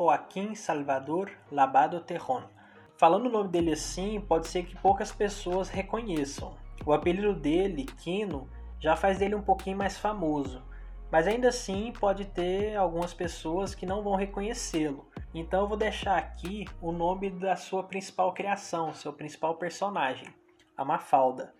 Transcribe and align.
Joaquim 0.00 0.54
Salvador 0.54 1.30
Labado 1.52 2.00
Terron. 2.00 2.44
Falando 2.96 3.26
o 3.26 3.30
nome 3.30 3.50
dele 3.50 3.72
assim, 3.72 4.18
pode 4.18 4.48
ser 4.48 4.62
que 4.62 4.74
poucas 4.74 5.12
pessoas 5.12 5.68
reconheçam. 5.68 6.56
O 6.86 6.94
apelido 6.94 7.34
dele, 7.34 7.84
Quino, 7.84 8.48
já 8.78 8.96
faz 8.96 9.18
dele 9.18 9.34
um 9.34 9.42
pouquinho 9.42 9.76
mais 9.76 9.98
famoso, 9.98 10.62
mas 11.12 11.26
ainda 11.26 11.48
assim 11.48 11.92
pode 12.00 12.24
ter 12.24 12.76
algumas 12.76 13.12
pessoas 13.12 13.74
que 13.74 13.84
não 13.84 14.02
vão 14.02 14.14
reconhecê-lo. 14.14 15.06
Então 15.34 15.60
eu 15.60 15.68
vou 15.68 15.76
deixar 15.76 16.16
aqui 16.16 16.64
o 16.80 16.92
nome 16.92 17.28
da 17.28 17.54
sua 17.54 17.82
principal 17.82 18.32
criação, 18.32 18.94
seu 18.94 19.12
principal 19.12 19.56
personagem, 19.56 20.28
a 20.78 20.82
Mafalda. 20.82 21.52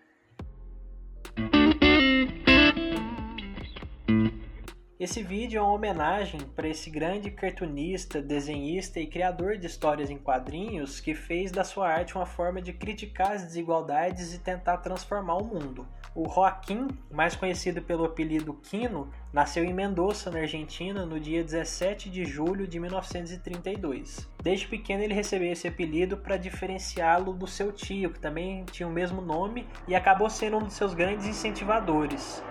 Esse 5.01 5.23
vídeo 5.23 5.57
é 5.57 5.61
uma 5.63 5.73
homenagem 5.73 6.41
para 6.55 6.67
esse 6.67 6.87
grande 6.87 7.31
cartunista, 7.31 8.21
desenhista 8.21 8.99
e 8.99 9.07
criador 9.07 9.57
de 9.57 9.65
histórias 9.65 10.11
em 10.11 10.17
quadrinhos 10.19 10.99
que 10.99 11.15
fez 11.15 11.51
da 11.51 11.63
sua 11.63 11.89
arte 11.89 12.13
uma 12.13 12.27
forma 12.27 12.61
de 12.61 12.71
criticar 12.71 13.31
as 13.31 13.41
desigualdades 13.41 14.31
e 14.31 14.37
tentar 14.37 14.77
transformar 14.77 15.37
o 15.37 15.43
mundo. 15.43 15.87
O 16.13 16.29
Joaquim, 16.29 16.87
mais 17.09 17.35
conhecido 17.35 17.81
pelo 17.81 18.05
apelido 18.05 18.53
Quino, 18.53 19.11
nasceu 19.33 19.63
em 19.63 19.73
Mendoza, 19.73 20.29
na 20.29 20.41
Argentina, 20.41 21.03
no 21.03 21.19
dia 21.19 21.43
17 21.43 22.07
de 22.07 22.23
julho 22.23 22.67
de 22.67 22.79
1932. 22.79 24.29
Desde 24.43 24.67
pequeno 24.67 25.01
ele 25.01 25.15
recebeu 25.15 25.51
esse 25.51 25.67
apelido 25.67 26.15
para 26.15 26.37
diferenciá-lo 26.37 27.33
do 27.33 27.47
seu 27.47 27.71
tio, 27.71 28.11
que 28.11 28.19
também 28.19 28.65
tinha 28.65 28.87
o 28.87 28.91
mesmo 28.91 29.19
nome 29.19 29.65
e 29.87 29.95
acabou 29.95 30.29
sendo 30.29 30.57
um 30.57 30.65
dos 30.65 30.73
seus 30.73 30.93
grandes 30.93 31.25
incentivadores. 31.25 32.43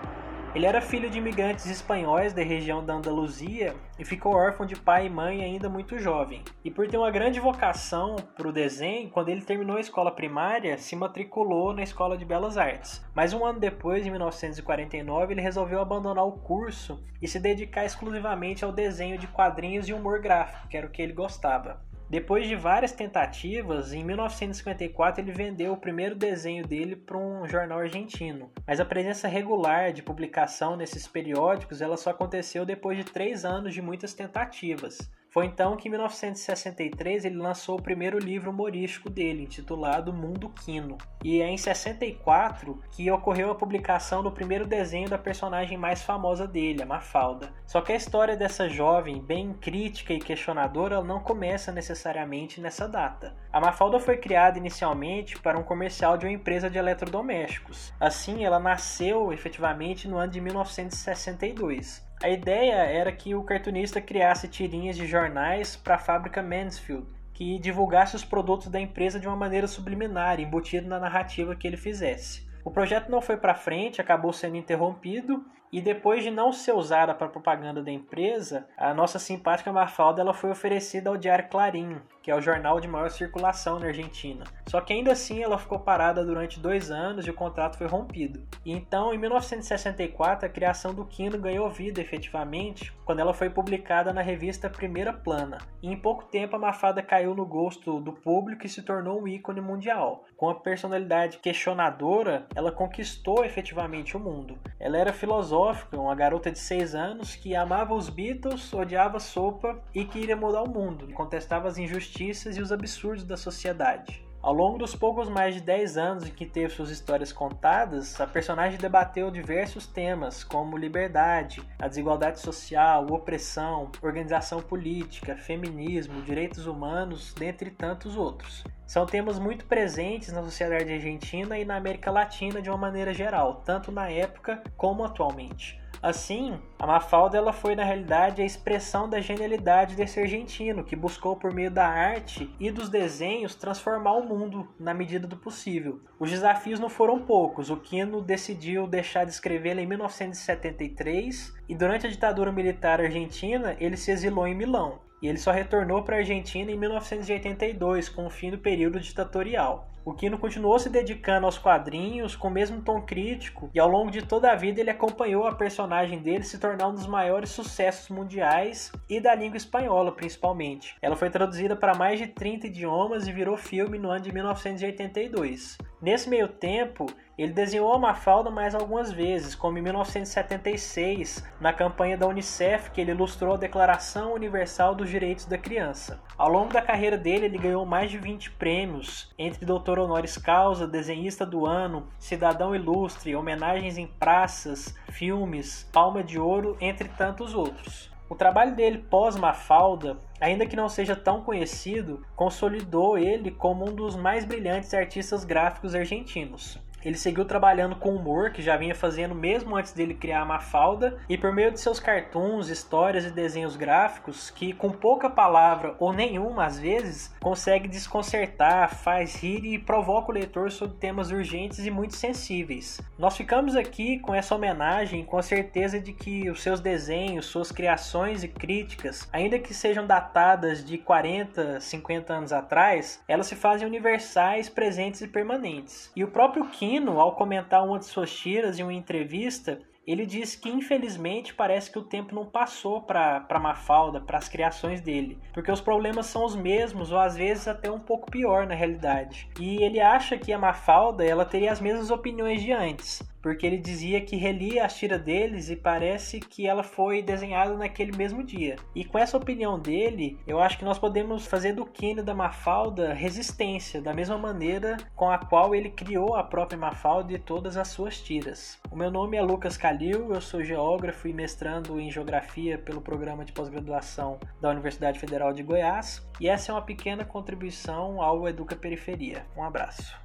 Ele 0.53 0.65
era 0.65 0.81
filho 0.81 1.09
de 1.09 1.17
imigrantes 1.17 1.65
espanhóis 1.65 2.33
da 2.33 2.43
região 2.43 2.83
da 2.83 2.95
Andaluzia 2.95 3.73
e 3.97 4.03
ficou 4.03 4.35
órfão 4.35 4.65
de 4.65 4.75
pai 4.75 5.05
e 5.05 5.09
mãe 5.09 5.41
ainda 5.41 5.69
muito 5.69 5.97
jovem. 5.97 6.43
E 6.61 6.69
por 6.69 6.89
ter 6.89 6.97
uma 6.97 7.09
grande 7.09 7.39
vocação 7.39 8.17
para 8.35 8.49
o 8.49 8.51
desenho, 8.51 9.09
quando 9.09 9.29
ele 9.29 9.45
terminou 9.45 9.77
a 9.77 9.79
escola 9.79 10.11
primária, 10.11 10.77
se 10.77 10.93
matriculou 10.93 11.73
na 11.73 11.83
Escola 11.83 12.17
de 12.17 12.25
Belas 12.25 12.57
Artes. 12.57 13.01
Mas 13.15 13.31
um 13.31 13.45
ano 13.45 13.61
depois, 13.61 14.05
em 14.05 14.11
1949, 14.11 15.33
ele 15.33 15.41
resolveu 15.41 15.79
abandonar 15.79 16.27
o 16.27 16.33
curso 16.33 17.01
e 17.21 17.29
se 17.29 17.39
dedicar 17.39 17.85
exclusivamente 17.85 18.65
ao 18.65 18.73
desenho 18.73 19.17
de 19.17 19.27
quadrinhos 19.27 19.87
e 19.87 19.93
humor 19.93 20.19
gráfico, 20.19 20.67
que 20.67 20.75
era 20.75 20.85
o 20.85 20.89
que 20.89 21.01
ele 21.01 21.13
gostava. 21.13 21.79
Depois 22.11 22.45
de 22.45 22.57
várias 22.57 22.91
tentativas, 22.91 23.93
em 23.93 24.03
1954 24.03 25.23
ele 25.23 25.31
vendeu 25.31 25.71
o 25.71 25.77
primeiro 25.77 26.13
desenho 26.13 26.67
dele 26.67 26.93
para 26.93 27.17
um 27.17 27.47
jornal 27.47 27.79
argentino. 27.79 28.51
Mas 28.67 28.81
a 28.81 28.85
presença 28.85 29.29
regular 29.29 29.93
de 29.93 30.03
publicação 30.03 30.75
nesses 30.75 31.07
periódicos 31.07 31.81
ela 31.81 31.95
só 31.95 32.09
aconteceu 32.09 32.65
depois 32.65 32.97
de 32.97 33.05
três 33.05 33.45
anos 33.45 33.73
de 33.73 33.81
muitas 33.81 34.13
tentativas. 34.13 35.09
Foi 35.31 35.45
então 35.45 35.77
que 35.77 35.87
em 35.87 35.91
1963 35.91 37.23
ele 37.23 37.37
lançou 37.37 37.79
o 37.79 37.81
primeiro 37.81 38.19
livro 38.19 38.51
humorístico 38.51 39.09
dele, 39.09 39.43
intitulado 39.43 40.11
Mundo 40.11 40.49
Quino. 40.49 40.97
E 41.23 41.41
é 41.41 41.47
em 41.47 41.57
64 41.57 42.83
que 42.91 43.09
ocorreu 43.09 43.49
a 43.49 43.55
publicação 43.55 44.21
do 44.21 44.29
primeiro 44.29 44.67
desenho 44.67 45.07
da 45.07 45.17
personagem 45.17 45.77
mais 45.77 46.01
famosa 46.01 46.45
dele, 46.45 46.83
a 46.83 46.85
Mafalda. 46.85 47.53
Só 47.65 47.79
que 47.79 47.93
a 47.93 47.95
história 47.95 48.35
dessa 48.35 48.67
jovem, 48.67 49.21
bem 49.21 49.53
crítica 49.53 50.13
e 50.13 50.19
questionadora, 50.19 51.01
não 51.01 51.21
começa 51.21 51.71
necessariamente 51.71 52.59
nessa 52.59 52.85
data. 52.85 53.33
A 53.53 53.61
Mafalda 53.61 54.01
foi 54.01 54.17
criada 54.17 54.57
inicialmente 54.57 55.39
para 55.39 55.57
um 55.57 55.63
comercial 55.63 56.17
de 56.17 56.25
uma 56.25 56.33
empresa 56.33 56.69
de 56.69 56.77
eletrodomésticos. 56.77 57.93
Assim, 57.97 58.43
ela 58.43 58.59
nasceu 58.59 59.31
efetivamente 59.31 60.09
no 60.09 60.17
ano 60.17 60.33
de 60.33 60.41
1962. 60.41 62.10
A 62.23 62.29
ideia 62.29 62.75
era 62.75 63.11
que 63.11 63.33
o 63.33 63.43
cartunista 63.43 63.99
criasse 63.99 64.47
tirinhas 64.47 64.95
de 64.95 65.07
jornais 65.07 65.75
para 65.75 65.95
a 65.95 65.99
fábrica 65.99 66.43
Mansfield, 66.43 67.07
que 67.33 67.57
divulgasse 67.57 68.15
os 68.15 68.23
produtos 68.23 68.67
da 68.67 68.79
empresa 68.79 69.19
de 69.19 69.27
uma 69.27 69.35
maneira 69.35 69.67
subliminar, 69.67 70.39
embutido 70.39 70.87
na 70.87 70.99
narrativa 70.99 71.55
que 71.55 71.65
ele 71.65 71.77
fizesse. 71.77 72.47
O 72.63 72.69
projeto 72.69 73.09
não 73.09 73.23
foi 73.23 73.37
para 73.37 73.55
frente, 73.55 73.99
acabou 73.99 74.31
sendo 74.31 74.55
interrompido 74.55 75.43
e 75.71 75.79
depois 75.79 76.21
de 76.21 76.29
não 76.29 76.51
ser 76.51 76.73
usada 76.73 77.13
para 77.13 77.29
propaganda 77.29 77.81
da 77.81 77.91
empresa, 77.91 78.67
a 78.77 78.93
nossa 78.93 79.17
simpática 79.17 79.71
Mafalda 79.71 80.21
ela 80.21 80.33
foi 80.33 80.51
oferecida 80.51 81.09
ao 81.09 81.15
Diário 81.15 81.47
Clarim, 81.47 82.01
que 82.21 82.29
é 82.29 82.35
o 82.35 82.41
jornal 82.41 82.79
de 82.79 82.87
maior 82.87 83.09
circulação 83.09 83.79
na 83.79 83.87
Argentina. 83.87 84.43
Só 84.67 84.81
que 84.81 84.91
ainda 84.91 85.13
assim 85.13 85.41
ela 85.41 85.57
ficou 85.57 85.79
parada 85.79 86.25
durante 86.25 86.59
dois 86.59 86.91
anos 86.91 87.25
e 87.25 87.29
o 87.29 87.33
contrato 87.33 87.77
foi 87.77 87.87
rompido. 87.87 88.45
E 88.65 88.71
então, 88.73 89.13
em 89.13 89.17
1964, 89.17 90.45
a 90.45 90.49
criação 90.49 90.93
do 90.93 91.05
Quino 91.05 91.37
ganhou 91.37 91.69
vida 91.69 92.01
efetivamente 92.01 92.93
quando 93.05 93.19
ela 93.19 93.33
foi 93.33 93.49
publicada 93.49 94.13
na 94.13 94.21
revista 94.21 94.69
Primeira 94.69 95.13
Plana. 95.13 95.57
E 95.81 95.89
em 95.89 95.97
pouco 95.97 96.25
tempo 96.25 96.55
a 96.55 96.59
Mafalda 96.59 97.01
caiu 97.01 97.33
no 97.33 97.45
gosto 97.45 97.99
do 97.99 98.13
público 98.13 98.65
e 98.65 98.69
se 98.69 98.81
tornou 98.81 99.21
um 99.21 99.27
ícone 99.27 99.61
mundial. 99.61 100.25
Com 100.37 100.49
a 100.49 100.55
personalidade 100.55 101.39
questionadora, 101.39 102.45
ela 102.55 102.71
conquistou 102.71 103.43
efetivamente 103.43 104.15
o 104.15 104.19
mundo. 104.19 104.57
Ela 104.79 104.97
era 104.97 105.13
filosófica 105.13 105.60
uma 105.93 106.15
garota 106.15 106.51
de 106.51 106.59
6 106.59 106.95
anos 106.95 107.35
que 107.35 107.55
amava 107.55 107.93
os 107.93 108.09
Beatles, 108.09 108.73
odiava 108.73 109.19
sopa 109.19 109.81
e 109.93 110.05
queria 110.05 110.35
mudar 110.35 110.63
o 110.63 110.69
mundo, 110.69 111.07
contestava 111.13 111.67
as 111.67 111.77
injustiças 111.77 112.57
e 112.57 112.61
os 112.61 112.71
absurdos 112.71 113.23
da 113.23 113.37
sociedade. 113.37 114.30
Ao 114.43 114.51
longo 114.51 114.79
dos 114.79 114.95
poucos 114.95 115.29
mais 115.29 115.53
de 115.53 115.61
10 115.61 115.97
anos 115.97 116.25
em 116.25 116.31
que 116.31 116.47
teve 116.47 116.73
suas 116.73 116.89
histórias 116.89 117.31
contadas, 117.31 118.19
a 118.19 118.25
personagem 118.25 118.79
debateu 118.79 119.29
diversos 119.29 119.85
temas 119.85 120.43
como 120.43 120.75
liberdade, 120.75 121.61
a 121.77 121.87
desigualdade 121.87 122.39
social, 122.39 123.05
opressão, 123.11 123.91
organização 124.01 124.59
política, 124.59 125.37
feminismo, 125.37 126.23
direitos 126.23 126.65
humanos, 126.65 127.35
dentre 127.35 127.69
tantos 127.69 128.17
outros. 128.17 128.63
São 128.87 129.05
temas 129.05 129.37
muito 129.37 129.65
presentes 129.65 130.33
na 130.33 130.41
sociedade 130.41 130.91
argentina 130.91 131.59
e 131.59 131.63
na 131.63 131.75
América 131.75 132.09
Latina 132.09 132.63
de 132.63 132.69
uma 132.69 132.79
maneira 132.79 133.13
geral, 133.13 133.61
tanto 133.63 133.91
na 133.91 134.09
época 134.09 134.63
como 134.75 135.03
atualmente. 135.03 135.79
Assim, 136.01 136.59
a 136.79 136.87
Mafalda 136.87 137.37
ela 137.37 137.53
foi 137.53 137.75
na 137.75 137.83
realidade 137.83 138.41
a 138.41 138.45
expressão 138.45 139.07
da 139.07 139.19
genialidade 139.19 139.95
desse 139.95 140.19
argentino 140.19 140.83
que 140.83 140.95
buscou 140.95 141.35
por 141.35 141.53
meio 141.53 141.69
da 141.69 141.85
arte 141.85 142.49
e 142.59 142.71
dos 142.71 142.89
desenhos 142.89 143.53
transformar 143.53 144.13
o 144.13 144.25
mundo 144.25 144.67
na 144.79 144.95
medida 144.95 145.27
do 145.27 145.37
possível. 145.37 146.01
Os 146.19 146.31
desafios 146.31 146.79
não 146.79 146.89
foram 146.89 147.19
poucos. 147.19 147.69
O 147.69 147.77
Quino 147.77 148.19
decidiu 148.19 148.87
deixar 148.87 149.25
de 149.25 149.31
escrever 149.31 149.77
em 149.77 149.85
1973 149.85 151.53
e 151.69 151.75
durante 151.75 152.07
a 152.07 152.09
ditadura 152.09 152.51
militar 152.51 152.99
argentina 152.99 153.75
ele 153.79 153.95
se 153.95 154.09
exilou 154.09 154.47
em 154.47 154.55
Milão. 154.55 155.10
E 155.21 155.27
ele 155.27 155.37
só 155.37 155.51
retornou 155.51 156.03
para 156.03 156.15
a 156.15 156.19
Argentina 156.19 156.71
em 156.71 156.77
1982, 156.77 158.09
com 158.09 158.25
o 158.25 158.29
fim 158.29 158.49
do 158.49 158.57
período 158.57 158.99
ditatorial. 158.99 159.91
O 160.03 160.13
Kino 160.13 160.39
continuou 160.39 160.79
se 160.79 160.89
dedicando 160.89 161.45
aos 161.45 161.59
quadrinhos 161.59 162.35
com 162.35 162.47
o 162.47 162.51
mesmo 162.51 162.81
tom 162.81 163.01
crítico 163.01 163.69
e 163.71 163.79
ao 163.79 163.87
longo 163.87 164.09
de 164.09 164.23
toda 164.23 164.51
a 164.51 164.55
vida 164.55 164.81
ele 164.81 164.89
acompanhou 164.89 165.45
a 165.45 165.53
personagem 165.53 166.19
dele 166.19 166.43
se 166.43 166.57
tornar 166.57 166.87
um 166.87 166.95
dos 166.95 167.05
maiores 167.05 167.51
sucessos 167.51 168.09
mundiais 168.09 168.91
e 169.07 169.19
da 169.19 169.35
língua 169.35 169.57
espanhola 169.57 170.11
principalmente. 170.11 170.95
Ela 171.03 171.15
foi 171.15 171.29
traduzida 171.29 171.75
para 171.75 171.93
mais 171.93 172.17
de 172.17 172.25
30 172.25 172.65
idiomas 172.65 173.27
e 173.27 173.31
virou 173.31 173.55
filme 173.55 173.99
no 173.99 174.09
ano 174.09 174.21
de 174.21 174.33
1982. 174.33 175.77
Nesse 176.01 176.27
meio 176.27 176.47
tempo, 176.47 177.05
ele 177.37 177.53
desenhou 177.53 177.93
a 177.93 177.99
Mafalda 177.99 178.49
mais 178.49 178.73
algumas 178.73 179.11
vezes, 179.11 179.53
como 179.53 179.77
em 179.77 179.83
1976, 179.83 181.45
na 181.59 181.71
campanha 181.71 182.17
da 182.17 182.25
Unicef, 182.25 182.89
que 182.89 182.99
ele 182.99 183.11
ilustrou 183.11 183.53
a 183.53 183.57
Declaração 183.57 184.33
Universal 184.33 184.95
dos 184.95 185.11
Direitos 185.11 185.45
da 185.45 185.59
Criança. 185.59 186.19
Ao 186.35 186.49
longo 186.49 186.73
da 186.73 186.81
carreira 186.81 187.19
dele, 187.19 187.45
ele 187.45 187.59
ganhou 187.59 187.85
mais 187.85 188.09
de 188.09 188.17
20 188.17 188.49
prêmios, 188.53 189.31
entre 189.37 189.63
doutor 189.63 189.99
honoris 189.99 190.39
causa, 190.39 190.87
desenhista 190.87 191.45
do 191.45 191.67
ano, 191.67 192.07
cidadão 192.17 192.75
ilustre, 192.75 193.35
homenagens 193.35 193.95
em 193.95 194.07
praças, 194.07 194.95
filmes, 195.11 195.87
palma 195.93 196.23
de 196.23 196.39
ouro, 196.39 196.75
entre 196.81 197.09
tantos 197.09 197.53
outros. 197.53 198.11
O 198.31 198.35
trabalho 198.35 198.73
dele 198.73 198.99
pós-Mafalda, 199.09 200.17
ainda 200.39 200.65
que 200.65 200.73
não 200.73 200.87
seja 200.87 201.17
tão 201.17 201.41
conhecido, 201.41 202.25
consolidou 202.33 203.17
ele 203.17 203.51
como 203.51 203.83
um 203.83 203.93
dos 203.93 204.15
mais 204.15 204.45
brilhantes 204.45 204.93
artistas 204.93 205.43
gráficos 205.43 205.93
argentinos. 205.93 206.79
Ele 207.03 207.17
seguiu 207.17 207.45
trabalhando 207.45 207.95
com 207.95 208.15
humor, 208.15 208.51
que 208.51 208.61
já 208.61 208.77
vinha 208.77 208.93
fazendo 208.93 209.33
mesmo 209.33 209.75
antes 209.75 209.93
dele 209.93 210.13
criar 210.13 210.41
a 210.41 210.45
Mafalda, 210.45 211.17
e 211.27 211.37
por 211.37 211.51
meio 211.51 211.71
de 211.71 211.79
seus 211.79 211.99
cartoons, 211.99 212.69
histórias 212.69 213.25
e 213.25 213.31
desenhos 213.31 213.75
gráficos, 213.75 214.51
que 214.51 214.73
com 214.73 214.91
pouca 214.91 215.29
palavra 215.29 215.95
ou 215.99 216.13
nenhuma 216.13 216.65
às 216.65 216.79
vezes, 216.79 217.33
consegue 217.39 217.87
desconcertar, 217.87 218.93
faz 218.95 219.35
rir 219.41 219.65
e 219.65 219.79
provoca 219.79 220.31
o 220.31 220.33
leitor 220.33 220.71
sobre 220.71 220.97
temas 220.97 221.31
urgentes 221.31 221.85
e 221.85 221.91
muito 221.91 222.15
sensíveis. 222.15 223.01
Nós 223.17 223.35
ficamos 223.35 223.75
aqui 223.75 224.19
com 224.19 224.33
essa 224.33 224.55
homenagem 224.55 225.25
com 225.25 225.37
a 225.37 225.43
certeza 225.43 225.99
de 225.99 226.13
que 226.13 226.49
os 226.49 226.61
seus 226.61 226.79
desenhos, 226.79 227.45
suas 227.45 227.71
criações 227.71 228.43
e 228.43 228.47
críticas, 228.47 229.27
ainda 229.31 229.57
que 229.59 229.73
sejam 229.73 230.05
datadas 230.05 230.83
de 230.83 230.97
40, 230.97 231.79
50 231.79 232.33
anos 232.33 232.53
atrás, 232.53 233.21
elas 233.27 233.47
se 233.47 233.55
fazem 233.55 233.87
universais, 233.87 234.69
presentes 234.69 235.21
e 235.21 235.27
permanentes. 235.27 236.11
E 236.15 236.23
o 236.23 236.27
próprio 236.27 236.65
Kim 236.65 236.90
ao 237.19 237.35
comentar 237.35 237.85
uma 237.85 237.99
de 237.99 238.05
suas 238.05 238.33
tiras 238.33 238.79
em 238.79 238.83
uma 238.83 238.93
entrevista, 238.93 239.79
Ele 240.05 240.25
diz 240.25 240.55
que 240.55 240.69
infelizmente 240.69 241.53
parece 241.53 241.91
que 241.91 241.99
o 241.99 242.03
tempo 242.03 242.33
não 242.33 242.45
passou 242.45 243.01
para 243.01 243.59
Mafalda, 243.61 244.19
para 244.19 244.37
as 244.39 244.49
criações 244.49 244.99
dele, 244.99 245.37
porque 245.53 245.71
os 245.71 245.79
problemas 245.79 246.25
são 246.25 246.43
os 246.43 246.55
mesmos 246.55 247.11
ou 247.11 247.19
às 247.19 247.35
vezes 247.35 247.67
até 247.67 247.91
um 247.91 247.99
pouco 247.99 248.29
pior 248.31 248.65
na 248.65 248.73
realidade. 248.73 249.47
E 249.59 249.83
ele 249.83 249.99
acha 249.99 250.37
que 250.37 250.51
a 250.51 250.57
Mafalda 250.57 251.23
ela 251.23 251.45
teria 251.45 251.71
as 251.71 251.79
mesmas 251.79 252.09
opiniões 252.09 252.63
de 252.63 252.71
antes, 252.71 253.21
porque 253.41 253.65
ele 253.65 253.77
dizia 253.77 254.21
que 254.21 254.35
relia 254.35 254.85
as 254.85 254.95
tiras 254.95 255.21
deles 255.21 255.69
e 255.69 255.75
parece 255.75 256.39
que 256.39 256.67
ela 256.67 256.83
foi 256.83 257.21
desenhada 257.21 257.75
naquele 257.75 258.15
mesmo 258.15 258.43
dia. 258.43 258.75
E 258.95 259.03
com 259.03 259.17
essa 259.17 259.37
opinião 259.37 259.79
dele, 259.79 260.37
eu 260.45 260.59
acho 260.59 260.77
que 260.77 260.85
nós 260.85 260.99
podemos 260.99 261.45
fazer 261.45 261.73
do 261.73 261.85
Kino 261.85 262.23
da 262.23 262.33
Mafalda 262.33 263.13
resistência, 263.13 264.01
da 264.01 264.13
mesma 264.13 264.37
maneira 264.37 264.97
com 265.15 265.29
a 265.29 265.37
qual 265.37 265.73
ele 265.73 265.89
criou 265.89 266.35
a 266.35 266.43
própria 266.43 266.77
Mafalda 266.77 267.33
e 267.33 267.39
todas 267.39 267.77
as 267.77 267.87
suas 267.87 268.21
tiras. 268.21 268.79
O 268.91 268.95
meu 268.95 269.09
nome 269.09 269.37
é 269.37 269.41
Lucas 269.41 269.77
Calil, 269.77 270.33
eu 270.33 270.41
sou 270.41 270.63
geógrafo 270.63 271.27
e 271.27 271.33
mestrando 271.33 271.99
em 271.99 272.11
geografia 272.11 272.77
pelo 272.77 273.01
programa 273.01 273.45
de 273.45 273.51
pós-graduação 273.51 274.39
da 274.59 274.69
Universidade 274.69 275.19
Federal 275.19 275.53
de 275.53 275.63
Goiás, 275.63 276.25
e 276.39 276.47
essa 276.47 276.71
é 276.71 276.75
uma 276.75 276.81
pequena 276.81 277.23
contribuição 277.23 278.21
ao 278.21 278.47
Educa 278.47 278.75
Periferia. 278.75 279.45
Um 279.55 279.63
abraço. 279.63 280.15